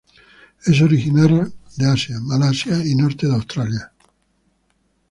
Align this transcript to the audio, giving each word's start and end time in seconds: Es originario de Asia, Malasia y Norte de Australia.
Es 0.65 0.81
originario 0.81 1.53
de 1.77 1.85
Asia, 1.85 2.17
Malasia 2.19 2.83
y 2.83 2.95
Norte 2.95 3.27
de 3.27 3.35
Australia. 3.35 3.91